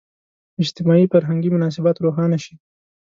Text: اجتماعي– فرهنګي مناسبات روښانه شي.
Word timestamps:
اجتماعي– 0.63 1.03
فرهنګي 1.11 1.49
مناسبات 1.55 1.95
روښانه 2.05 2.37
شي. 2.43 2.53